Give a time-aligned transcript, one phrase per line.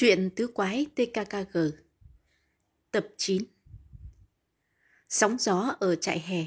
[0.00, 1.58] Chuyện tứ quái TKKG
[2.90, 3.42] Tập 9
[5.08, 6.46] Sóng gió ở trại hè.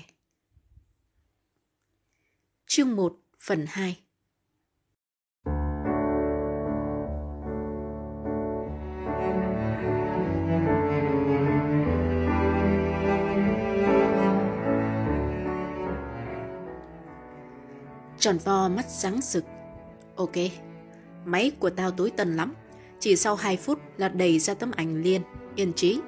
[2.65, 3.99] Chương 1 phần 2
[18.19, 19.45] Tròn vo mắt sáng sực
[20.15, 20.35] Ok,
[21.25, 22.53] máy của tao tối tần lắm
[23.03, 25.21] chỉ sau 2 phút là đầy ra tấm ảnh liên,
[25.55, 25.99] yên trí.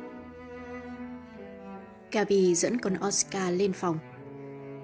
[2.11, 3.97] Gabi dẫn con Oscar lên phòng.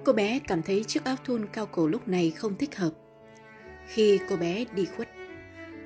[0.04, 2.90] Cô bé cảm thấy chiếc áo thun cao cổ lúc này không thích hợp.
[3.86, 5.08] Khi cô bé đi khuất,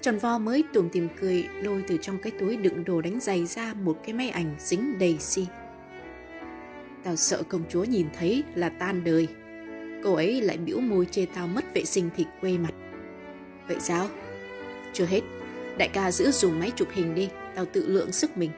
[0.03, 3.47] tròn vo mới tùm tìm cười lôi từ trong cái túi đựng đồ đánh giày
[3.47, 5.47] ra một cái máy ảnh dính đầy xi.
[7.05, 9.29] Tao sợ công chúa nhìn thấy là tan đời.
[10.05, 12.75] Cô ấy lại biểu môi chê tao mất vệ sinh thì quê mặt.
[13.69, 14.09] Vậy sao?
[14.93, 15.21] Chưa hết,
[15.79, 18.51] Đại ca giữ dùng máy chụp hình đi, tao tự lượng sức mình.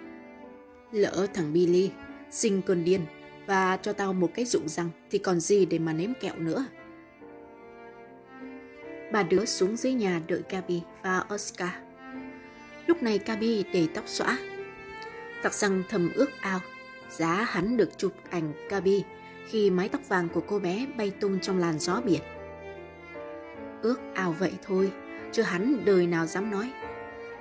[0.92, 1.90] Lỡ thằng Billy
[2.30, 3.00] sinh cơn điên
[3.46, 6.64] và cho tao một cái dụng răng thì còn gì để mà nếm kẹo nữa.
[9.12, 11.70] Bà đứa xuống dưới nhà đợi Gabi và Oscar.
[12.86, 14.38] Lúc này Gabi để tóc xõa.
[15.42, 16.60] Tặc răng thầm ước ao,
[17.10, 19.04] giá hắn được chụp ảnh Gabi
[19.48, 22.20] khi mái tóc vàng của cô bé bay tung trong làn gió biển.
[23.82, 24.92] Ước ao vậy thôi,
[25.32, 26.72] chứ hắn đời nào dám nói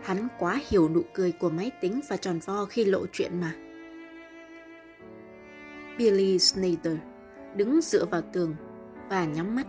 [0.04, 3.54] Hắn quá hiểu nụ cười của máy tính và tròn vo khi lộ chuyện mà.
[5.98, 6.98] Billy Snyder
[7.56, 8.56] đứng dựa vào tường
[9.10, 9.68] và nhắm mắt,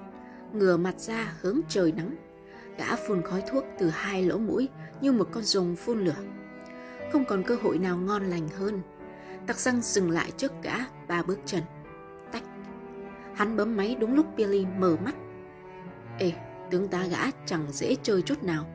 [0.52, 2.16] ngửa mặt ra hướng trời nắng.
[2.78, 4.68] Gã phun khói thuốc từ hai lỗ mũi
[5.00, 6.16] như một con rồng phun lửa.
[7.12, 8.80] Không còn cơ hội nào ngon lành hơn.
[9.46, 10.74] Tặc răng dừng lại trước gã
[11.08, 11.62] ba bước chân.
[12.32, 12.42] Tách.
[13.34, 15.14] Hắn bấm máy đúng lúc Billy mở mắt.
[16.18, 16.32] Ê,
[16.70, 18.66] tướng tá gã chẳng dễ chơi chút nào.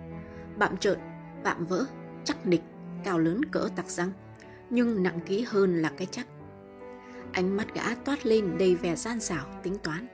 [0.58, 0.98] Bạm trợn
[1.44, 1.86] vạm vỡ,
[2.24, 2.62] chắc nịch,
[3.04, 4.12] cao lớn cỡ tặc răng,
[4.70, 6.28] nhưng nặng ký hơn là cái chắc.
[7.32, 10.08] Ánh mắt gã toát lên đầy vẻ gian xảo, tính toán.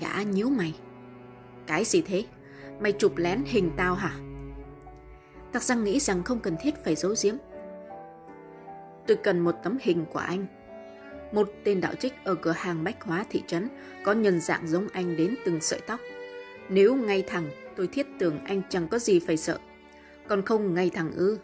[0.00, 0.74] Gã nhíu mày.
[1.66, 2.24] Cái gì thế?
[2.80, 4.12] Mày chụp lén hình tao hả?
[5.52, 7.34] Tặc răng nghĩ rằng không cần thiết phải giấu giếm.
[9.06, 10.46] Tôi cần một tấm hình của anh.
[11.32, 13.68] Một tên đạo trích ở cửa hàng bách hóa thị trấn
[14.04, 16.00] có nhân dạng giống anh đến từng sợi tóc.
[16.68, 19.58] Nếu ngay thẳng, tôi thiết tưởng anh chẳng có gì phải sợ
[20.28, 21.38] còn không ngay thẳng ư.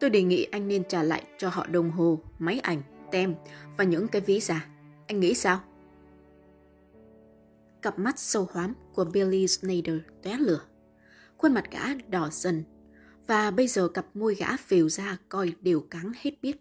[0.00, 2.82] Tôi đề nghị anh nên trả lại cho họ đồng hồ, máy ảnh,
[3.12, 3.34] tem
[3.76, 4.68] và những cái ví giả.
[5.06, 5.60] Anh nghĩ sao?
[7.82, 10.60] Cặp mắt sâu hoám của Billy Snyder tóe lửa.
[11.36, 12.64] Khuôn mặt gã đỏ dần
[13.26, 16.56] và bây giờ cặp môi gã phều ra coi đều cắn hết biết.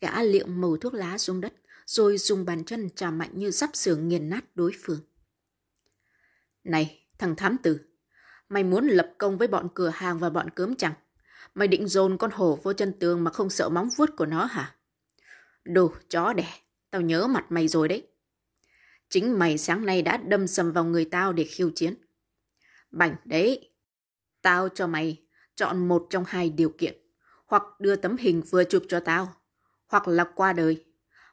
[0.00, 1.52] Gã liệm màu thuốc lá xuống đất
[1.86, 5.00] rồi dùng bàn chân trà mạnh như sắp sửa nghiền nát đối phương.
[6.64, 7.80] Này, thằng thám tử,
[8.48, 10.92] Mày muốn lập công với bọn cửa hàng và bọn cướm chẳng?
[11.54, 14.44] Mày định dồn con hổ vô chân tường mà không sợ móng vuốt của nó
[14.44, 14.76] hả?
[15.64, 16.48] Đồ chó đẻ,
[16.90, 18.06] tao nhớ mặt mày rồi đấy.
[19.08, 21.94] Chính mày sáng nay đã đâm sầm vào người tao để khiêu chiến.
[22.90, 23.70] Bảnh đấy,
[24.42, 25.22] tao cho mày
[25.54, 26.94] chọn một trong hai điều kiện.
[27.46, 29.34] Hoặc đưa tấm hình vừa chụp cho tao,
[29.86, 30.84] hoặc là qua đời.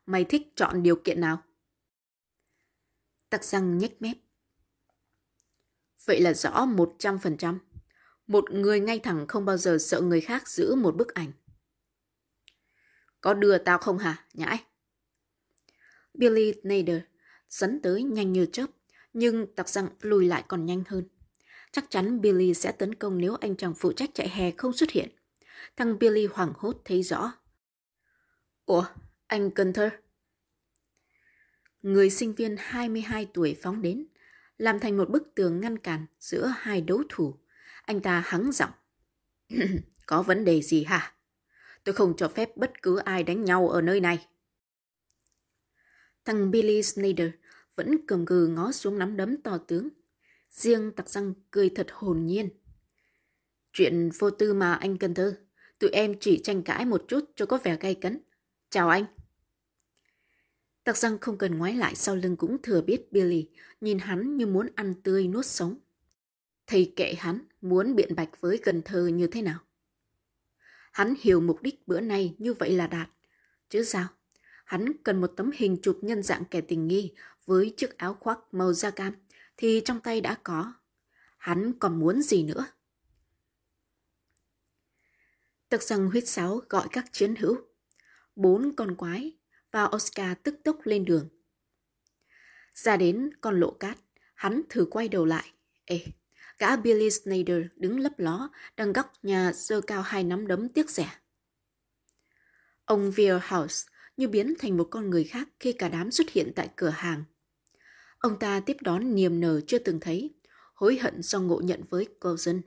[0.05, 1.43] Mày thích chọn điều kiện nào?
[3.29, 4.17] Tặc răng nhếch mép.
[6.05, 7.57] Vậy là rõ 100%.
[8.27, 11.31] Một người ngay thẳng không bao giờ sợ người khác giữ một bức ảnh.
[13.21, 14.63] Có đưa tao không hả, nhãi?
[16.13, 17.01] Billy Nader
[17.49, 18.65] dẫn tới nhanh như chớp,
[19.13, 21.07] nhưng tặc rằng lùi lại còn nhanh hơn.
[21.71, 24.91] Chắc chắn Billy sẽ tấn công nếu anh chàng phụ trách chạy hè không xuất
[24.91, 25.09] hiện.
[25.77, 27.33] Thằng Billy hoảng hốt thấy rõ.
[28.65, 28.85] Ủa,
[29.27, 29.93] anh Gunther?
[31.81, 34.05] Người sinh viên 22 tuổi phóng đến,
[34.61, 37.35] làm thành một bức tường ngăn cản giữa hai đấu thủ.
[37.85, 38.69] Anh ta hắng giọng.
[40.05, 41.13] Có vấn đề gì hả?
[41.83, 44.27] Tôi không cho phép bất cứ ai đánh nhau ở nơi này.
[46.25, 47.29] Thằng Billy Snyder
[47.75, 49.89] vẫn cầm gừ ngó xuống nắm đấm to tướng.
[50.49, 52.49] Riêng tặc răng cười thật hồn nhiên.
[53.73, 55.39] Chuyện vô tư mà anh cần thơ.
[55.79, 58.19] Tụi em chỉ tranh cãi một chút cho có vẻ gay cấn.
[58.69, 59.05] Chào anh.
[60.91, 63.49] Tặc răng không cần ngoái lại sau lưng cũng thừa biết Billy,
[63.81, 65.79] nhìn hắn như muốn ăn tươi nuốt sống.
[66.67, 69.59] Thầy kệ hắn, muốn biện bạch với cần thơ như thế nào.
[70.91, 73.09] Hắn hiểu mục đích bữa nay như vậy là đạt.
[73.69, 74.07] Chứ sao?
[74.65, 77.13] Hắn cần một tấm hình chụp nhân dạng kẻ tình nghi
[77.45, 79.13] với chiếc áo khoác màu da cam
[79.57, 80.73] thì trong tay đã có.
[81.37, 82.65] Hắn còn muốn gì nữa?
[85.69, 87.57] Tặc răng huyết sáo gọi các chiến hữu.
[88.35, 89.40] Bốn con quái
[89.71, 91.29] và Oscar tức tốc lên đường.
[92.73, 93.97] Ra đến con lộ cát,
[94.33, 95.51] hắn thử quay đầu lại.
[95.85, 96.05] Ê,
[96.61, 100.89] Cả Billy Snyder đứng lấp ló, đang góc nhà giơ cao hai nắm đấm tiếc
[100.89, 101.09] rẻ.
[102.85, 103.11] Ông
[103.47, 106.89] House như biến thành một con người khác khi cả đám xuất hiện tại cửa
[106.89, 107.23] hàng.
[108.17, 110.33] Ông ta tiếp đón niềm nở chưa từng thấy,
[110.73, 112.61] hối hận do ngộ nhận với Coulson.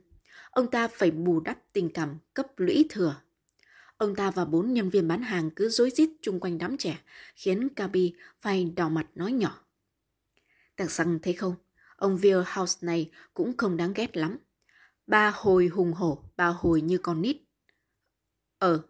[0.49, 3.21] Ông ta phải bù đắp tình cảm cấp lũy thừa.
[3.97, 6.99] Ông ta và bốn nhân viên bán hàng cứ rối rít chung quanh đám trẻ,
[7.35, 9.65] khiến Gabi phải đỏ mặt nói nhỏ.
[10.75, 11.55] Tạc rằng thấy không,
[11.95, 12.19] ông
[12.55, 14.37] House này cũng không đáng ghét lắm.
[15.07, 17.37] Ba hồi hùng hổ, ba hồi như con nít.
[18.57, 18.81] Ờ.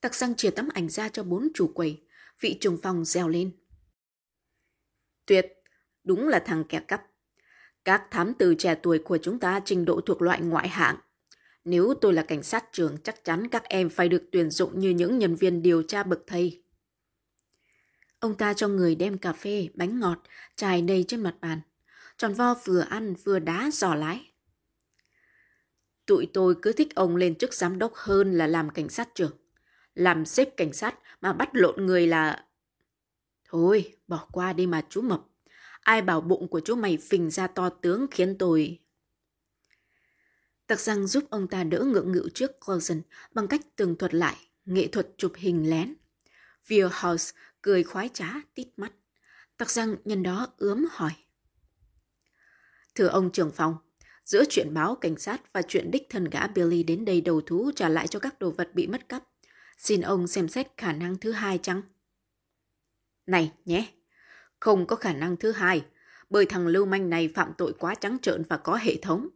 [0.00, 2.02] Tạc răng chia tấm ảnh ra cho bốn chủ quầy,
[2.40, 3.56] vị trùng phòng reo lên.
[5.26, 5.46] Tuyệt,
[6.04, 7.06] đúng là thằng kẻ cắp.
[7.84, 10.96] Các thám tử trẻ tuổi của chúng ta trình độ thuộc loại ngoại hạng.
[11.66, 14.90] Nếu tôi là cảnh sát trưởng, chắc chắn các em phải được tuyển dụng như
[14.90, 16.62] những nhân viên điều tra bậc thầy.
[18.18, 20.18] Ông ta cho người đem cà phê, bánh ngọt,
[20.56, 21.60] trải đầy trên mặt bàn.
[22.18, 24.32] Tròn vo vừa ăn vừa đá giò lái.
[26.06, 29.32] Tụi tôi cứ thích ông lên chức giám đốc hơn là làm cảnh sát trưởng.
[29.94, 32.44] Làm xếp cảnh sát mà bắt lộn người là...
[33.44, 35.22] Thôi, bỏ qua đi mà chú Mập.
[35.80, 38.80] Ai bảo bụng của chú mày phình ra to tướng khiến tôi...
[40.66, 43.02] Tặc răng giúp ông ta đỡ ngượng ngự trước Coulson
[43.32, 45.94] bằng cách tường thuật lại nghệ thuật chụp hình lén.
[46.92, 48.92] House cười khoái trá, tít mắt.
[49.56, 51.12] Tặc răng nhân đó ướm hỏi.
[52.94, 53.76] Thưa ông trưởng phòng,
[54.24, 57.70] giữa chuyện báo cảnh sát và chuyện đích thân gã Billy đến đây đầu thú
[57.76, 59.22] trả lại cho các đồ vật bị mất cắp,
[59.78, 61.82] xin ông xem xét khả năng thứ hai chăng?
[63.26, 63.92] Này nhé,
[64.60, 65.84] không có khả năng thứ hai,
[66.30, 69.28] bởi thằng lưu manh này phạm tội quá trắng trợn và có hệ thống.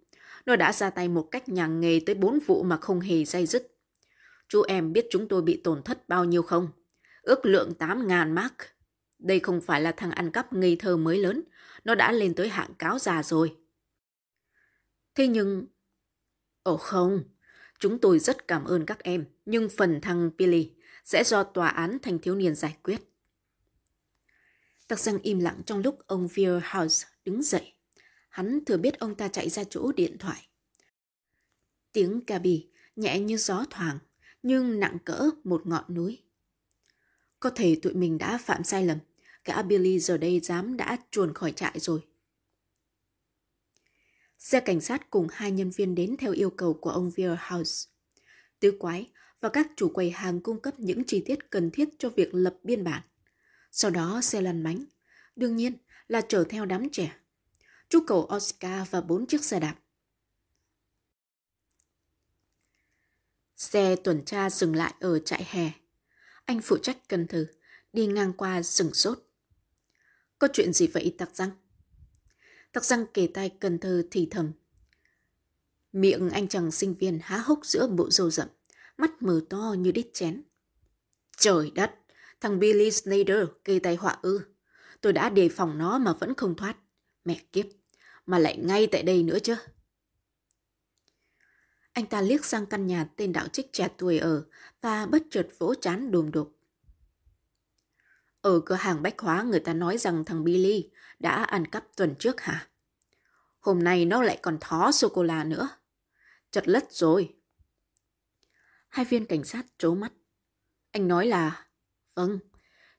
[0.50, 3.46] Nó đã ra tay một cách nhàng nghề tới bốn vụ mà không hề dây
[3.46, 3.76] dứt.
[4.48, 6.68] Chú em biết chúng tôi bị tổn thất bao nhiêu không?
[7.22, 8.54] Ước lượng 8.000 mark.
[9.18, 11.42] Đây không phải là thằng ăn cắp ngây thơ mới lớn.
[11.84, 13.56] Nó đã lên tới hạng cáo già rồi.
[15.14, 15.66] Thế nhưng...
[16.62, 17.24] Ồ không,
[17.78, 20.72] chúng tôi rất cảm ơn các em, nhưng phần thằng Billy
[21.04, 23.00] sẽ do tòa án thanh thiếu niên giải quyết.
[24.88, 26.28] Tạc răng im lặng trong lúc ông
[26.72, 27.72] House đứng dậy.
[28.30, 30.46] Hắn thừa biết ông ta chạy ra chỗ điện thoại.
[31.92, 33.98] Tiếng ca bì nhẹ như gió thoảng,
[34.42, 36.22] nhưng nặng cỡ một ngọn núi.
[37.40, 38.98] Có thể tụi mình đã phạm sai lầm,
[39.44, 42.00] cả Billy giờ đây dám đã chuồn khỏi trại rồi.
[44.38, 47.10] Xe cảnh sát cùng hai nhân viên đến theo yêu cầu của ông
[47.48, 47.90] House.
[48.60, 49.10] Tứ quái
[49.40, 52.56] và các chủ quầy hàng cung cấp những chi tiết cần thiết cho việc lập
[52.62, 53.02] biên bản.
[53.70, 54.84] Sau đó xe lăn bánh,
[55.36, 55.72] đương nhiên
[56.08, 57.19] là chở theo đám trẻ.
[57.90, 59.76] Chú cầu Oscar và bốn chiếc xe đạp.
[63.56, 65.70] Xe tuần tra dừng lại ở trại hè.
[66.44, 67.46] Anh phụ trách cần thử,
[67.92, 69.18] đi ngang qua sừng sốt.
[70.38, 71.50] Có chuyện gì vậy tặc răng?
[72.72, 74.52] Tặc răng kề tay cần thơ thì thầm.
[75.92, 78.48] Miệng anh chàng sinh viên há hốc giữa bộ râu rậm,
[78.96, 80.42] mắt mờ to như đít chén.
[81.36, 81.94] Trời đất,
[82.40, 84.40] thằng Billy Snyder gây tay họa ư.
[85.00, 86.76] Tôi đã đề phòng nó mà vẫn không thoát.
[87.24, 87.66] Mẹ kiếp,
[88.30, 89.56] mà lại ngay tại đây nữa chứ.
[91.92, 94.46] Anh ta liếc sang căn nhà tên đạo trích trẻ tuổi ở
[94.80, 96.58] và bất chợt vỗ chán đùm đục.
[98.40, 102.14] Ở cửa hàng bách hóa người ta nói rằng thằng Billy đã ăn cắp tuần
[102.18, 102.68] trước hả?
[103.60, 105.68] Hôm nay nó lại còn thó sô-cô-la nữa.
[106.50, 107.34] Chật lất rồi.
[108.88, 110.12] Hai viên cảnh sát trố mắt.
[110.90, 111.66] Anh nói là,
[112.14, 112.38] vâng,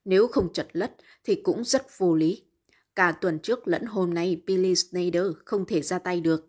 [0.06, 2.51] nếu không chật lất thì cũng rất vô lý.
[2.96, 6.48] Cả tuần trước lẫn hôm nay Billy Snyder không thể ra tay được.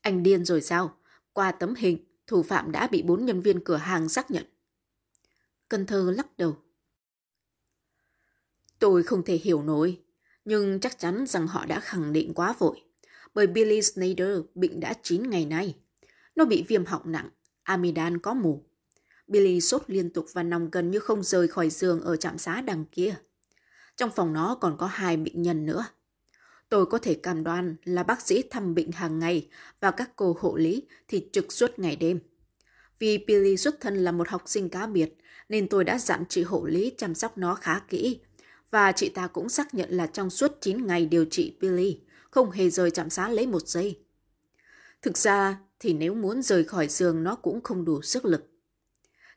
[0.00, 0.96] Anh điên rồi sao?
[1.32, 4.44] Qua tấm hình, thủ phạm đã bị bốn nhân viên cửa hàng xác nhận.
[5.68, 6.56] cần thơ lắc đầu.
[8.78, 10.02] Tôi không thể hiểu nổi,
[10.44, 12.82] nhưng chắc chắn rằng họ đã khẳng định quá vội.
[13.34, 15.76] Bởi Billy Snyder bệnh đã 9 ngày nay.
[16.36, 17.30] Nó bị viêm họng nặng,
[17.62, 18.64] amidan có mù.
[19.26, 22.60] Billy sốt liên tục và nằm gần như không rời khỏi giường ở trạm xá
[22.60, 23.14] đằng kia.
[24.00, 25.84] Trong phòng nó còn có hai bệnh nhân nữa.
[26.68, 29.48] Tôi có thể cam đoan là bác sĩ thăm bệnh hàng ngày
[29.80, 32.20] và các cô hộ lý thì trực suốt ngày đêm.
[32.98, 35.16] Vì Billy xuất thân là một học sinh cá biệt
[35.48, 38.20] nên tôi đã dặn chị hộ lý chăm sóc nó khá kỹ.
[38.70, 42.50] Và chị ta cũng xác nhận là trong suốt 9 ngày điều trị Billy, không
[42.50, 43.98] hề rời chạm xá lấy một giây.
[45.02, 48.50] Thực ra thì nếu muốn rời khỏi giường nó cũng không đủ sức lực.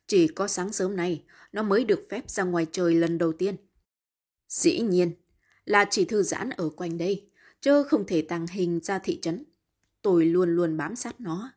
[0.08, 3.56] Chỉ có sáng sớm nay nó mới được phép ra ngoài trời lần đầu tiên.
[4.54, 5.14] Dĩ nhiên,
[5.66, 7.30] là chỉ thư giãn ở quanh đây,
[7.62, 9.46] chứ không thể tàng hình ra thị trấn.
[10.02, 11.52] Tôi luôn luôn bám sát nó.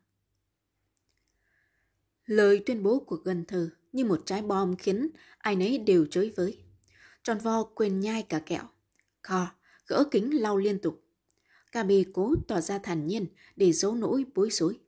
[2.27, 6.33] Lời tuyên bố của gần thờ như một trái bom khiến ai nấy đều chới
[6.37, 6.59] với.
[7.23, 8.63] Tròn vo quên nhai cả kẹo.
[9.23, 9.47] Kho,
[9.87, 11.05] gỡ kính lau liên tục.
[11.73, 13.27] Gabi cố tỏ ra thản nhiên
[13.57, 14.79] để giấu nỗi bối rối.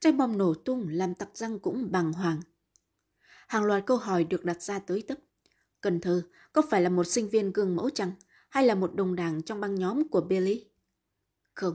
[0.00, 2.40] Trái bom nổ tung làm tặc răng cũng bàng hoàng.
[3.48, 5.18] Hàng loạt câu hỏi được đặt ra tới tấp.
[5.82, 6.22] Cần Thơ
[6.52, 8.12] có phải là một sinh viên gương mẫu chăng?
[8.48, 10.64] Hay là một đồng đảng trong băng nhóm của Billy?
[11.54, 11.74] Không,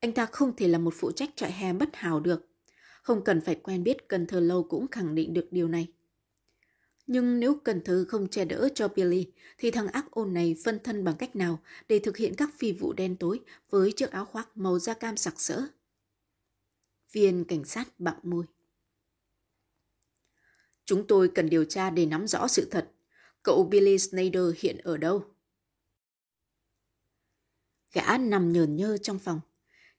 [0.00, 2.48] anh ta không thể là một phụ trách trại hè bất hảo được.
[3.02, 5.92] Không cần phải quen biết Cần Thơ lâu cũng khẳng định được điều này.
[7.06, 10.78] Nhưng nếu Cần Thơ không che đỡ cho Billy, thì thằng ác ôn này phân
[10.84, 14.24] thân bằng cách nào để thực hiện các phi vụ đen tối với chiếc áo
[14.24, 15.62] khoác màu da cam sặc sỡ?
[17.12, 18.44] Viên cảnh sát bặm môi.
[20.84, 22.93] Chúng tôi cần điều tra để nắm rõ sự thật.
[23.44, 25.24] Cậu Billy Snyder hiện ở đâu?
[27.92, 29.40] Gã nằm nhờn nhơ trong phòng.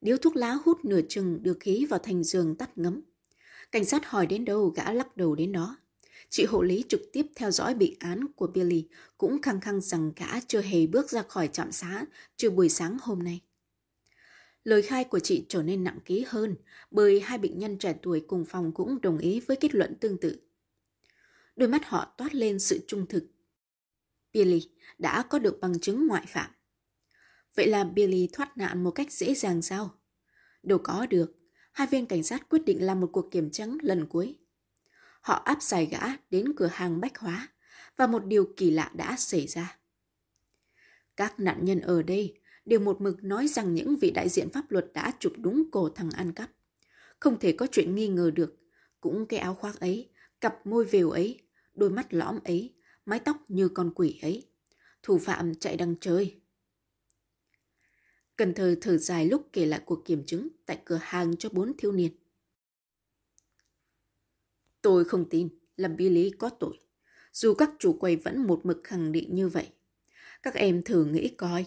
[0.02, 3.02] Điếu thuốc lá hút nửa chừng được khí vào thành giường tắt ngấm.
[3.72, 5.78] Cảnh sát hỏi đến đâu, gã lắc đầu đến đó.
[6.30, 8.88] Chị hộ lý trực tiếp theo dõi bị án của Billy,
[9.18, 12.06] cũng khăng khăng rằng gã chưa hề bước ra khỏi trạm xá
[12.38, 13.42] trừ buổi sáng hôm nay.
[14.64, 16.56] Lời khai của chị trở nên nặng ký hơn,
[16.92, 20.18] bởi hai bệnh nhân trẻ tuổi cùng phòng cũng đồng ý với kết luận tương
[20.18, 20.40] tự.
[21.56, 23.35] Đôi mắt họ toát lên sự trung thực.
[24.36, 26.51] Billy đã có được bằng chứng ngoại phạm.
[27.56, 30.00] Vậy là Billy thoát nạn một cách dễ dàng sao?
[30.63, 31.36] Đâu có được.
[31.72, 34.36] Hai viên cảnh sát quyết định làm một cuộc kiểm tra lần cuối.
[35.22, 36.00] Họ áp giải gã
[36.30, 37.48] đến cửa hàng bách hóa
[37.98, 39.77] và một điều kỳ lạ đã xảy ra.
[41.15, 44.72] Các nạn nhân ở đây đều một mực nói rằng những vị đại diện pháp
[44.72, 46.50] luật đã chụp đúng cổ thằng ăn cắp.
[47.20, 48.58] Không thể có chuyện nghi ngờ được.
[49.00, 50.10] Cũng cái áo khoác ấy,
[50.42, 51.42] cặp môi vều ấy,
[51.74, 52.75] đôi mắt lõm ấy,
[53.05, 54.47] mái tóc như con quỷ ấy.
[55.03, 56.41] Thủ phạm chạy đang chơi.
[58.35, 61.77] Cần thơ thở dài lúc kể lại cuộc kiểm chứng tại cửa hàng cho bốn
[61.77, 62.12] thiếu niên.
[64.81, 66.79] Tôi không tin là Billy có tội,
[67.33, 69.67] dù các chủ quầy vẫn một mực khẳng định như vậy.
[70.43, 71.65] Các em thử nghĩ coi,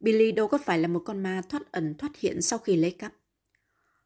[0.00, 2.90] Billy đâu có phải là một con ma thoát ẩn thoát hiện sau khi lấy
[2.90, 3.14] cắp.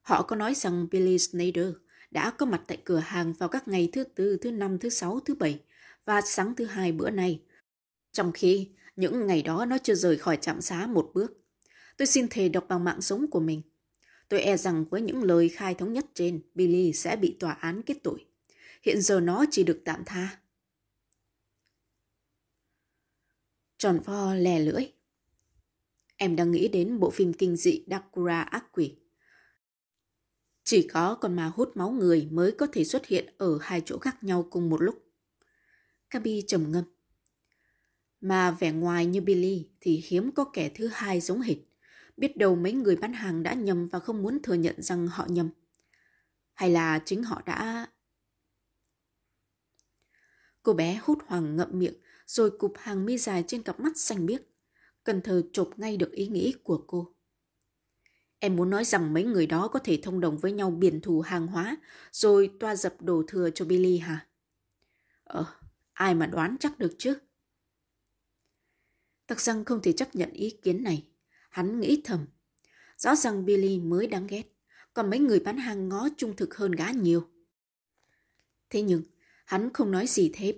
[0.01, 1.69] Họ có nói rằng Billy Snyder
[2.11, 5.21] đã có mặt tại cửa hàng vào các ngày thứ tư, thứ năm, thứ sáu,
[5.21, 5.61] thứ bảy
[6.05, 7.43] và sáng thứ hai bữa nay.
[8.13, 11.33] Trong khi những ngày đó nó chưa rời khỏi trạm xá một bước.
[11.97, 13.63] Tôi xin thề đọc bằng mạng sống của mình.
[14.29, 17.83] Tôi e rằng với những lời khai thống nhất trên, Billy sẽ bị tòa án
[17.83, 18.27] kết tội.
[18.83, 20.41] Hiện giờ nó chỉ được tạm tha.
[23.79, 24.93] Tròn vo lè lưỡi.
[26.17, 28.97] Em đang nghĩ đến bộ phim kinh dị Dakura ác quỷ.
[30.65, 33.99] Chỉ có con ma hút máu người mới có thể xuất hiện ở hai chỗ
[33.99, 35.12] khác nhau cùng một lúc.
[36.13, 36.85] Kabi trầm ngâm.
[38.21, 41.57] Mà vẻ ngoài như Billy thì hiếm có kẻ thứ hai giống hệt.
[42.17, 45.27] Biết đâu mấy người bán hàng đã nhầm và không muốn thừa nhận rằng họ
[45.29, 45.51] nhầm.
[46.53, 47.87] Hay là chính họ đã...
[50.63, 51.95] Cô bé hút hoàng ngậm miệng
[52.27, 54.41] rồi cụp hàng mi dài trên cặp mắt xanh biếc.
[55.05, 57.15] Cần thơ chộp ngay được ý nghĩ của cô.
[58.39, 61.21] Em muốn nói rằng mấy người đó có thể thông đồng với nhau biển thù
[61.21, 61.77] hàng hóa
[62.13, 64.27] rồi toa dập đồ thừa cho Billy hả?
[65.25, 65.62] Ờ,
[65.93, 67.19] ai mà đoán chắc được chứ?
[69.27, 71.07] Tặc răng không thể chấp nhận ý kiến này.
[71.51, 72.27] Hắn nghĩ thầm.
[72.97, 74.43] Rõ ràng Billy mới đáng ghét,
[74.95, 77.29] còn mấy người bán hàng ngó trung thực hơn gã nhiều.
[78.71, 79.03] Thế nhưng,
[79.45, 80.57] hắn không nói gì thêm,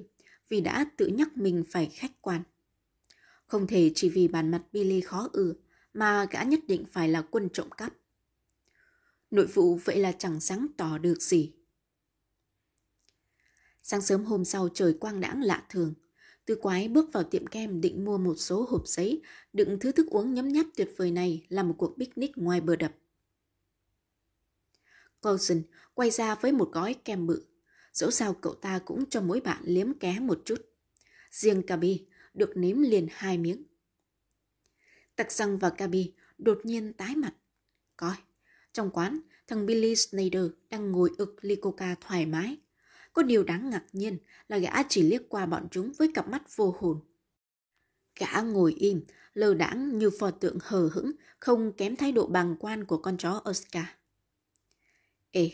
[0.49, 2.43] vì đã tự nhắc mình phải khách quan.
[3.47, 5.55] Không thể chỉ vì bàn mặt Billy khó ưa,
[5.95, 7.95] mà gã nhất định phải là quân trộm cắp.
[9.31, 11.53] Nội vụ vậy là chẳng sáng tỏ được gì.
[13.87, 15.95] Sáng sớm hôm sau trời quang đãng lạ thường.
[16.45, 19.23] Tư quái bước vào tiệm kem định mua một số hộp giấy
[19.53, 22.77] đựng thứ thức uống nhấm nháp tuyệt vời này là một cuộc picnic ngoài bờ
[22.77, 22.93] đập.
[25.21, 25.63] Coulson
[25.95, 27.47] quay ra với một gói kem bự.
[27.93, 30.61] Dẫu sao cậu ta cũng cho mỗi bạn liếm ké một chút.
[31.31, 33.65] Riêng Kabi được nếm liền hai miếng.
[35.17, 37.35] Tặc răng và Kabi đột nhiên tái mặt.
[37.97, 38.15] Coi,
[38.73, 42.59] trong quán, thằng Billy Snyder đang ngồi ực ly coca thoải mái.
[43.15, 44.19] Có điều đáng ngạc nhiên
[44.49, 47.01] là gã chỉ liếc qua bọn chúng với cặp mắt vô hồn.
[48.19, 49.05] Gã ngồi im,
[49.35, 53.17] lơ đãng như pho tượng hờ hững, không kém thái độ bàng quan của con
[53.17, 53.85] chó Oscar.
[55.31, 55.51] Ê,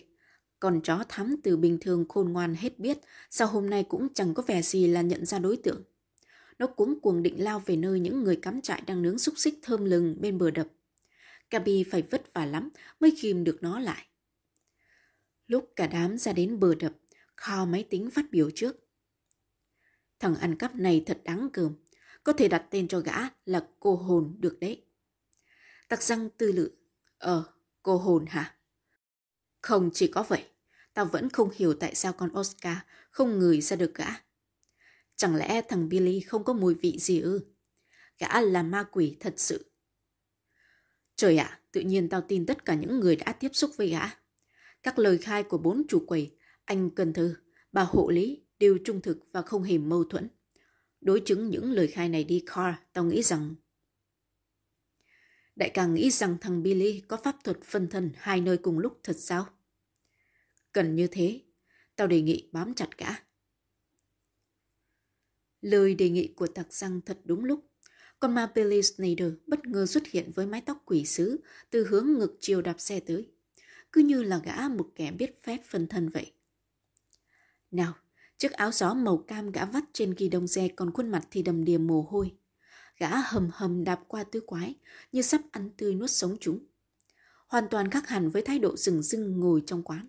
[0.59, 2.99] con chó thắm từ bình thường khôn ngoan hết biết,
[3.31, 5.83] sao hôm nay cũng chẳng có vẻ gì là nhận ra đối tượng.
[6.59, 9.59] Nó cuống cuồng định lao về nơi những người cắm trại đang nướng xúc xích
[9.63, 10.67] thơm lừng bên bờ đập.
[11.51, 14.07] Gabi phải vất vả lắm mới kìm được nó lại.
[15.47, 16.93] Lúc cả đám ra đến bờ đập,
[17.41, 18.77] kho máy tính phát biểu trước.
[20.19, 21.75] Thằng ăn cắp này thật đáng cơm,
[22.25, 24.85] có thể đặt tên cho gã là cô hồn được đấy.
[25.89, 26.73] Tặc răng tư lự,
[27.19, 27.45] ờ,
[27.83, 28.57] cô hồn hả?
[29.63, 30.45] Không chỉ có vậy,
[30.95, 32.77] tao vẫn không hiểu tại sao con Oscar
[33.11, 34.09] không ngửi ra được gã.
[35.17, 37.41] Chẳng lẽ thằng Billy không có mùi vị gì ư?
[38.19, 39.73] Gã là ma quỷ thật sự.
[41.17, 44.11] Trời ạ, tự nhiên tao tin tất cả những người đã tiếp xúc với gã.
[44.83, 46.37] Các lời khai của bốn chủ quầy,
[46.71, 47.35] anh Cần Thư,
[47.73, 50.29] bà hộ lý đều trung thực và không hề mâu thuẫn.
[51.01, 53.55] Đối chứng những lời khai này đi Carl, tao nghĩ rằng...
[55.57, 59.01] Đại càng nghĩ rằng thằng Billy có pháp thuật phân thân hai nơi cùng lúc
[59.03, 59.47] thật sao?
[60.73, 61.41] Cần như thế,
[61.97, 63.23] tao đề nghị bám chặt cả.
[65.61, 67.65] Lời đề nghị của thạc răng thật đúng lúc.
[68.21, 72.13] Con ma Billy Snyder bất ngờ xuất hiện với mái tóc quỷ sứ từ hướng
[72.19, 73.31] ngực chiều đạp xe tới.
[73.93, 76.33] Cứ như là gã một kẻ biết phép phân thân vậy.
[77.71, 77.95] Nào,
[78.39, 81.43] chiếc áo gió màu cam gã vắt trên ghi đông xe còn khuôn mặt thì
[81.43, 82.35] đầm đìa mồ hôi.
[82.97, 84.75] Gã hầm hầm đạp qua tứ quái
[85.13, 86.67] như sắp ăn tươi nuốt sống chúng.
[87.47, 90.09] Hoàn toàn khác hẳn với thái độ rừng rưng ngồi trong quán.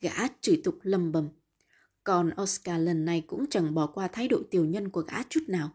[0.00, 1.28] Gã chửi tục lầm bầm.
[2.04, 5.40] Còn Oscar lần này cũng chẳng bỏ qua thái độ tiểu nhân của gã chút
[5.48, 5.70] nào.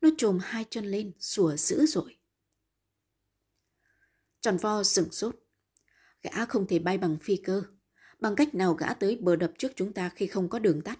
[0.00, 2.16] Nó trồm hai chân lên, sủa dữ dội
[4.40, 5.36] Tròn vo sửng sốt.
[6.22, 7.62] Gã không thể bay bằng phi cơ.
[8.22, 10.98] Bằng cách nào gã tới bờ đập trước chúng ta khi không có đường tắt.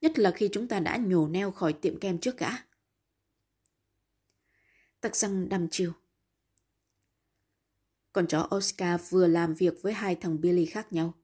[0.00, 2.48] Nhất là khi chúng ta đã nhổ neo khỏi tiệm kem trước gã.
[5.00, 5.92] Tắc răng đăm chiều.
[8.12, 11.14] Con chó Oscar vừa làm việc với hai thằng Billy khác nhau.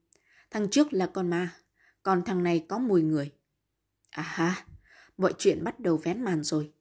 [0.50, 1.56] Thằng trước là con ma,
[2.02, 3.32] còn thằng này có mùi người.
[4.10, 4.66] À ha,
[5.16, 6.72] mọi chuyện bắt đầu vén màn rồi.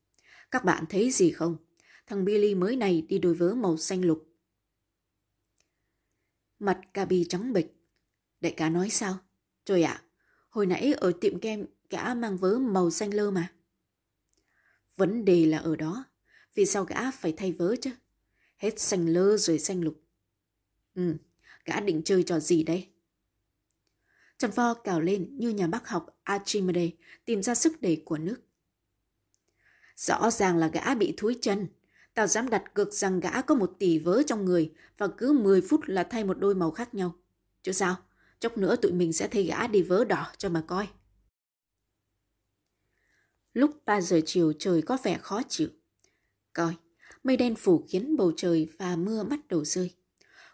[0.51, 1.57] Các bạn thấy gì không?
[2.07, 4.27] Thằng Billy mới này đi đôi vớ màu xanh lục.
[6.60, 7.75] Mặt Gabi trắng bệch.
[8.42, 9.18] Đại ca nói sao?
[9.65, 10.01] Trời ạ,
[10.50, 13.54] hồi nãy ở tiệm kem gã mang vớ màu xanh lơ mà.
[14.96, 16.06] Vấn đề là ở đó.
[16.56, 17.89] Vì sao gã phải thay vớ chứ?
[18.58, 20.01] Hết xanh lơ rồi xanh lục.
[20.96, 21.15] Ừ,
[21.65, 22.89] gã định chơi trò gì đây?
[24.38, 26.89] Trần Vo cào lên như nhà bác học Archimede
[27.25, 28.38] tìm ra sức đẩy của nước.
[29.96, 31.68] Rõ ràng là gã bị thúi chân.
[32.13, 35.62] Tao dám đặt cược rằng gã có một tỷ vớ trong người và cứ 10
[35.62, 37.15] phút là thay một đôi màu khác nhau.
[37.63, 37.96] Chứ sao?
[38.39, 40.88] Chốc nữa tụi mình sẽ thấy gã đi vớ đỏ cho mà coi.
[43.54, 45.69] Lúc 3 giờ chiều trời có vẻ khó chịu.
[46.54, 46.74] Coi,
[47.24, 49.91] mây đen phủ khiến bầu trời và mưa bắt đầu rơi.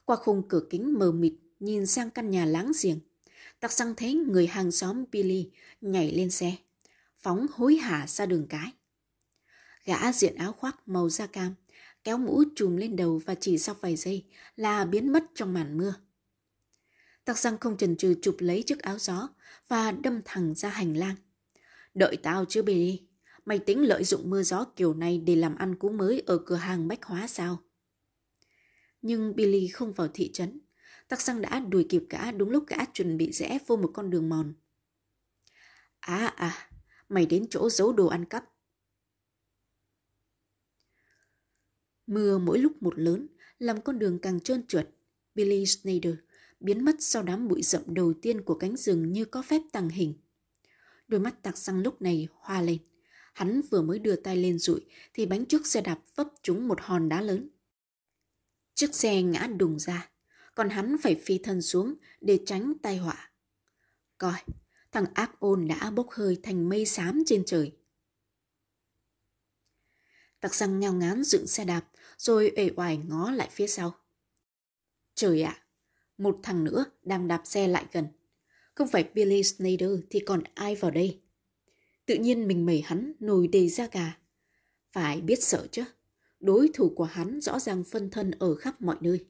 [0.05, 2.99] Qua khung cửa kính mờ mịt nhìn sang căn nhà láng giềng.
[3.59, 5.49] Tặc xăng thấy người hàng xóm Billy
[5.81, 6.55] nhảy lên xe,
[7.19, 8.71] phóng hối hả ra đường cái.
[9.85, 11.55] Gã diện áo khoác màu da cam,
[12.03, 15.77] kéo mũ trùm lên đầu và chỉ sau vài giây là biến mất trong màn
[15.77, 15.93] mưa.
[17.25, 19.29] Tắc răng không chần chừ chụp lấy chiếc áo gió
[19.67, 21.15] và đâm thẳng ra hành lang.
[21.93, 23.01] Đợi tao chứ Billy,
[23.45, 26.55] mày tính lợi dụng mưa gió kiểu này để làm ăn cú mới ở cửa
[26.55, 27.63] hàng bách hóa sao?
[29.01, 30.61] Nhưng Billy không vào thị trấn.
[31.07, 34.09] Tắc răng đã đuổi kịp gã đúng lúc gã chuẩn bị rẽ vô một con
[34.09, 34.53] đường mòn.
[35.99, 36.69] À à,
[37.09, 38.45] mày đến chỗ giấu đồ ăn cắp.
[42.07, 43.27] Mưa mỗi lúc một lớn,
[43.59, 44.89] làm con đường càng trơn trượt.
[45.35, 46.15] Billy Snyder
[46.61, 49.89] biến mất sau đám bụi rậm đầu tiên của cánh rừng như có phép tăng
[49.89, 50.13] hình.
[51.07, 52.77] Đôi mắt tạc xăng lúc này hoa lên.
[53.33, 56.81] Hắn vừa mới đưa tay lên rụi thì bánh trước xe đạp vấp trúng một
[56.81, 57.49] hòn đá lớn.
[58.73, 60.11] Chiếc xe ngã đùng ra,
[60.55, 63.31] còn hắn phải phi thân xuống để tránh tai họa.
[64.17, 64.39] Coi,
[64.91, 67.77] thằng ác ôn đã bốc hơi thành mây xám trên trời.
[70.39, 73.95] Tặc răng ngao ngán dựng xe đạp, rồi ể oải ngó lại phía sau.
[75.15, 75.60] Trời ạ,
[76.23, 78.07] một thằng nữa đang đạp xe lại gần.
[78.75, 81.21] Không phải Billy Snyder thì còn ai vào đây?
[82.05, 84.17] Tự nhiên mình mẩy hắn nồi đầy da gà.
[84.91, 85.83] Phải biết sợ chứ.
[86.39, 89.25] Đối thủ của hắn rõ ràng phân thân ở khắp mọi nơi.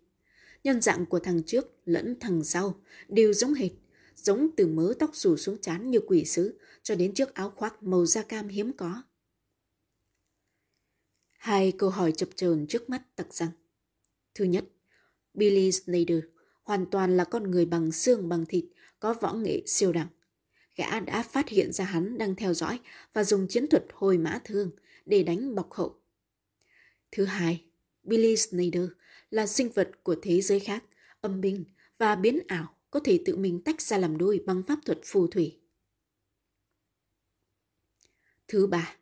[0.63, 2.75] Nhân dạng của thằng trước lẫn thằng sau
[3.07, 3.71] đều giống hệt,
[4.15, 7.83] giống từ mớ tóc rủ xuống chán như quỷ sứ cho đến chiếc áo khoác
[7.83, 9.03] màu da cam hiếm có.
[11.31, 13.49] Hai câu hỏi chập chờn trước mắt tặc rằng.
[14.35, 14.65] Thứ nhất,
[15.33, 16.19] Billy Snyder
[16.63, 18.65] hoàn toàn là con người bằng xương bằng thịt,
[18.99, 20.07] có võ nghệ siêu đẳng.
[20.75, 22.79] Gã đã phát hiện ra hắn đang theo dõi
[23.13, 24.71] và dùng chiến thuật hồi mã thương
[25.05, 25.95] để đánh bọc hậu.
[27.11, 27.65] Thứ hai,
[28.03, 28.85] Billy Snyder
[29.29, 30.83] là sinh vật của thế giới khác,
[31.21, 31.65] âm binh
[31.97, 35.27] và biến ảo có thể tự mình tách ra làm đôi bằng pháp thuật phù
[35.27, 35.59] thủy.
[38.47, 38.95] Thứ ba,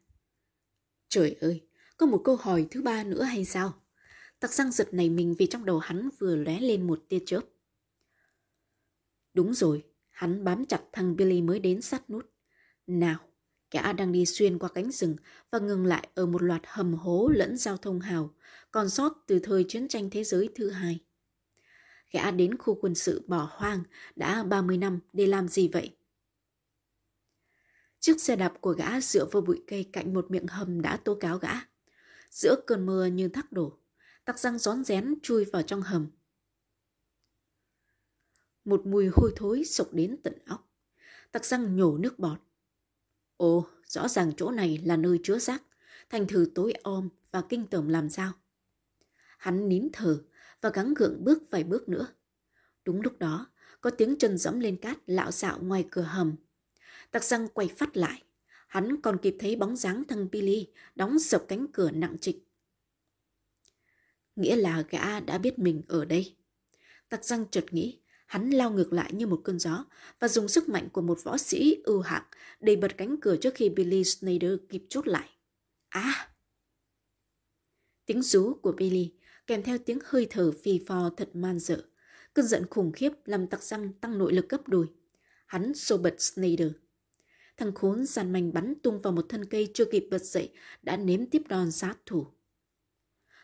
[1.10, 1.68] trời ơi,
[1.98, 3.79] có một câu hỏi thứ ba nữa hay sao?
[4.40, 7.42] Tặc răng giật này mình vì trong đầu hắn vừa lóe lên một tia chớp.
[9.34, 12.32] Đúng rồi, hắn bám chặt thằng Billy mới đến sát nút.
[12.88, 13.20] Nào,
[13.72, 15.16] kẻ đang đi xuyên qua cánh rừng
[15.52, 18.34] và ngừng lại ở một loạt hầm hố lẫn giao thông hào,
[18.72, 21.00] còn sót từ thời chiến tranh thế giới thứ hai.
[22.12, 23.84] Gã đến khu quân sự bỏ hoang
[24.16, 25.96] đã 30 năm để làm gì vậy?
[28.00, 31.16] Chiếc xe đạp của gã dựa vào bụi cây cạnh một miệng hầm đã tố
[31.16, 31.54] cáo gã.
[32.32, 33.78] Giữa cơn mưa như thác đổ,
[34.30, 36.08] tặc răng rón rén chui vào trong hầm.
[38.66, 40.72] Một mùi hôi thối sộc đến tận óc.
[41.32, 42.40] Tặc răng nhổ nước bọt.
[43.38, 45.64] Ồ, rõ ràng chỗ này là nơi chứa rác,
[46.10, 48.34] thành thử tối om và kinh tởm làm sao.
[49.38, 50.24] Hắn nín thở
[50.62, 52.08] và gắng gượng bước vài bước nữa.
[52.86, 53.48] Đúng lúc đó,
[53.82, 56.36] có tiếng chân dẫm lên cát lạo xạo ngoài cửa hầm.
[57.12, 58.24] Tặc răng quay phát lại.
[58.68, 62.49] Hắn còn kịp thấy bóng dáng thằng Billy đóng sập cánh cửa nặng trịch.
[64.40, 66.36] Nghĩa là gã đã biết mình ở đây.
[67.10, 69.86] Tặc răng chợt nghĩ, hắn lao ngược lại như một cơn gió
[70.20, 72.24] và dùng sức mạnh của một võ sĩ ưu hạng
[72.60, 75.30] đẩy bật cánh cửa trước khi Billy Snyder kịp chốt lại.
[75.90, 76.30] À!
[78.06, 79.14] Tiếng rú của Billy
[79.48, 81.84] kèm theo tiếng hơi thở phì phò thật man dợ.
[82.34, 84.88] Cơn giận khủng khiếp làm tặc răng tăng nội lực gấp đôi.
[85.46, 86.72] Hắn xô bật Snyder.
[87.58, 90.98] Thằng khốn giàn manh bắn tung vào một thân cây chưa kịp bật dậy đã
[90.98, 92.28] nếm tiếp đòn sát thủ.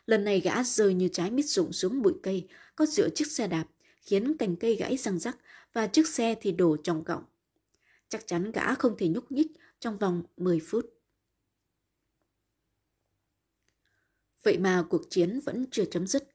[0.05, 3.47] Lần này gã rơi như trái mít rụng xuống bụi cây, có dựa chiếc xe
[3.47, 3.67] đạp,
[4.01, 5.37] khiến cành cây gãy răng rắc
[5.73, 7.23] và chiếc xe thì đổ trong gọng.
[8.09, 9.47] Chắc chắn gã không thể nhúc nhích
[9.79, 10.85] trong vòng 10 phút.
[14.43, 16.29] Vậy mà cuộc chiến vẫn chưa chấm dứt.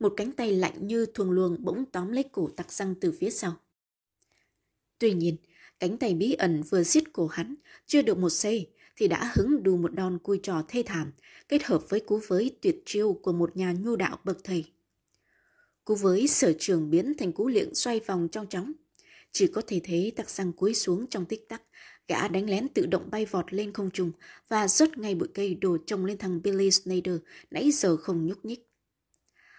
[0.00, 3.30] Một cánh tay lạnh như thuồng luồng bỗng tóm lấy cổ tặc răng từ phía
[3.30, 3.56] sau.
[4.98, 5.36] Tuy nhiên,
[5.80, 7.54] cánh tay bí ẩn vừa xiết cổ hắn,
[7.86, 11.12] chưa được một giây thì đã hứng đù một đòn cùi trò thê thảm,
[11.48, 14.64] kết hợp với cú với tuyệt chiêu của một nhà nhu đạo bậc thầy.
[15.84, 18.72] Cú với sở trường biến thành cú liệng xoay vòng trong chóng.
[19.32, 21.62] Chỉ có thể thấy tặc răng cúi xuống trong tích tắc,
[22.08, 24.12] gã đánh lén tự động bay vọt lên không trung
[24.48, 27.16] và rớt ngay bụi cây đổ trông lên thằng Billy Snyder
[27.50, 28.68] nãy giờ không nhúc nhích.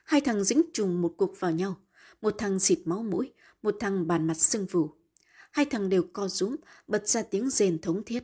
[0.04, 1.76] Hai thằng dính trùng một cục vào nhau,
[2.22, 4.90] một thằng xịt máu mũi, một thằng bàn mặt sưng vù.
[5.52, 6.56] Hai thằng đều co rúm,
[6.88, 8.24] bật ra tiếng rền thống thiết.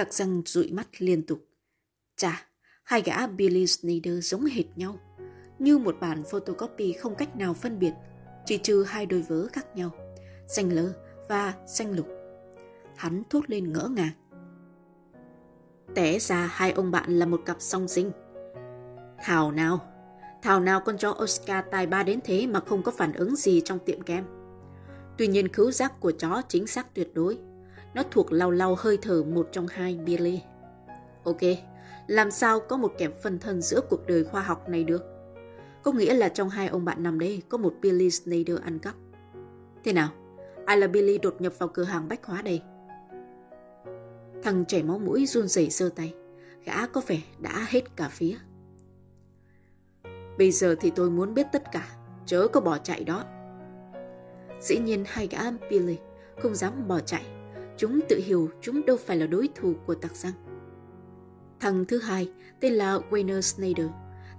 [0.00, 1.38] Tặc răng dụi mắt liên tục.
[2.16, 2.46] Chà,
[2.84, 4.98] hai gã Billy Snyder giống hệt nhau,
[5.58, 7.92] như một bản photocopy không cách nào phân biệt,
[8.46, 9.90] chỉ trừ hai đôi vớ khác nhau,
[10.48, 10.92] xanh lơ
[11.28, 12.08] và xanh lục.
[12.96, 14.12] Hắn thốt lên ngỡ ngàng.
[15.94, 18.10] Té ra hai ông bạn là một cặp song sinh.
[19.22, 19.80] Thảo nào,
[20.42, 23.62] thảo nào con chó Oscar tài ba đến thế mà không có phản ứng gì
[23.64, 24.24] trong tiệm kem.
[25.18, 27.38] Tuy nhiên khứu giác của chó chính xác tuyệt đối.
[27.94, 30.42] Nó thuộc lau lau hơi thở một trong hai Billy.
[31.24, 31.40] Ok,
[32.06, 35.02] làm sao có một kẻ phân thân giữa cuộc đời khoa học này được?
[35.82, 38.94] Có nghĩa là trong hai ông bạn nằm đây có một Billy Snyder ăn cắp.
[39.84, 40.08] Thế nào?
[40.66, 42.62] Ai là Billy đột nhập vào cửa hàng bách hóa đây?
[44.42, 46.14] Thằng chảy máu mũi run rẩy giơ tay.
[46.64, 48.36] Gã có vẻ đã hết cả phía.
[50.38, 51.88] Bây giờ thì tôi muốn biết tất cả,
[52.26, 53.24] chớ có bỏ chạy đó.
[54.60, 55.38] Dĩ nhiên hai gã
[55.70, 55.98] Billy
[56.42, 57.24] không dám bỏ chạy
[57.80, 60.32] Chúng tự hiểu chúng đâu phải là đối thủ của tặc răng.
[61.60, 62.28] Thằng thứ hai
[62.60, 63.86] tên là Wayne Snyder.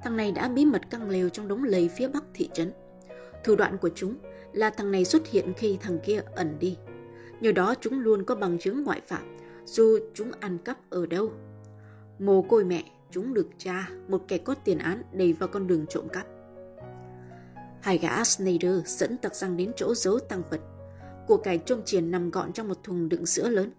[0.03, 2.71] Thằng này đã bí mật căng lều trong đống lầy phía bắc thị trấn.
[3.43, 4.15] Thủ đoạn của chúng
[4.53, 6.77] là thằng này xuất hiện khi thằng kia ẩn đi.
[7.39, 11.31] Nhờ đó chúng luôn có bằng chứng ngoại phạm, dù chúng ăn cắp ở đâu.
[12.19, 15.85] Mồ côi mẹ, chúng được cha, một kẻ có tiền án đầy vào con đường
[15.89, 16.25] trộm cắp.
[17.81, 20.61] Hai gã Snyder dẫn tặc răng đến chỗ giấu tăng vật
[21.27, 23.71] của cải trông triển nằm gọn trong một thùng đựng sữa lớn.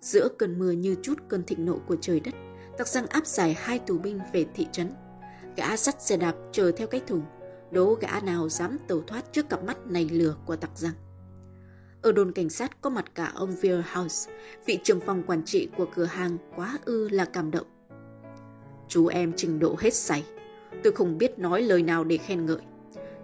[0.00, 2.34] Giữa cơn mưa như chút cơn thịnh nộ của trời đất,
[2.78, 4.90] tặc răng áp giải hai tù binh về thị trấn.
[5.56, 7.22] Gã sắt xe đạp chờ theo cái thùng,
[7.70, 10.94] đố gã nào dám tẩu thoát trước cặp mắt này lừa của tặc răng.
[12.02, 13.54] Ở đồn cảnh sát có mặt cả ông
[13.92, 14.32] House,
[14.66, 17.66] vị trưởng phòng quản trị của cửa hàng quá ư là cảm động.
[18.88, 20.24] Chú em trình độ hết sảy,
[20.82, 22.60] tôi không biết nói lời nào để khen ngợi.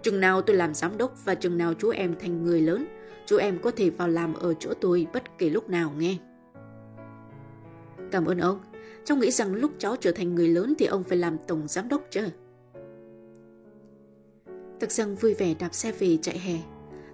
[0.01, 2.87] Chừng nào tôi làm giám đốc và chừng nào chú em thành người lớn,
[3.25, 6.17] chú em có thể vào làm ở chỗ tôi bất kể lúc nào nghe.
[8.11, 8.59] Cảm ơn ông.
[9.05, 11.89] Cháu nghĩ rằng lúc cháu trở thành người lớn thì ông phải làm tổng giám
[11.89, 12.27] đốc chứ.
[14.79, 16.59] Thực rằng vui vẻ đạp xe về chạy hè.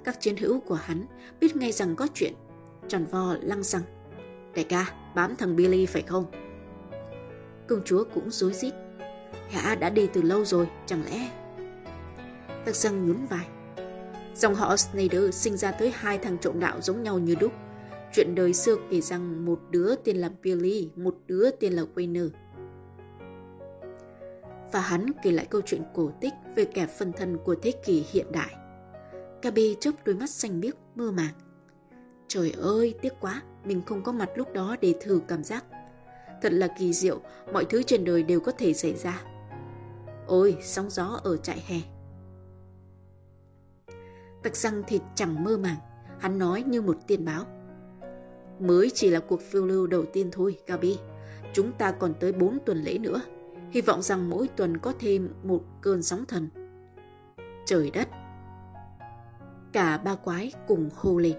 [0.04, 1.06] Các chiến hữu của hắn
[1.40, 2.34] biết ngay rằng có chuyện.
[2.88, 3.82] Tròn vo lăng rằng
[4.56, 6.26] Đại ca, bám thằng Billy phải không?
[7.68, 8.74] Công chúa cũng rối rít.
[9.50, 11.32] hả đã đi từ lâu rồi, chẳng lẽ...
[12.66, 13.48] Tắc rằng nhún vai.
[14.36, 17.52] Dòng họ Snyder sinh ra tới hai thằng trộm đạo giống nhau như đúc.
[18.14, 22.30] Chuyện đời xưa kể rằng một đứa tên là Billy, một đứa tên là Wayner.
[24.72, 28.06] Và hắn kể lại câu chuyện cổ tích về kẻ phân thân của thế kỷ
[28.12, 28.56] hiện đại.
[29.42, 31.34] Gabi chớp đôi mắt xanh biếc, mơ màng.
[32.28, 35.66] Trời ơi, tiếc quá, mình không có mặt lúc đó để thử cảm giác.
[36.42, 37.22] Thật là kỳ diệu,
[37.54, 39.22] mọi thứ trên đời đều có thể xảy ra.
[40.28, 41.78] Ôi, sóng gió ở trại hè.
[44.44, 45.78] Tặc răng thịt chẳng mơ màng,
[46.20, 47.46] hắn nói như một tiên báo.
[48.60, 50.98] Mới chỉ là cuộc phiêu lưu đầu tiên thôi, Gabi.
[51.54, 53.22] Chúng ta còn tới 4 tuần lễ nữa.
[53.72, 56.50] hy vọng rằng mỗi tuần có thêm một cơn sóng thần.
[57.66, 58.08] Trời đất!
[59.72, 61.38] Cả ba quái cùng hô lên.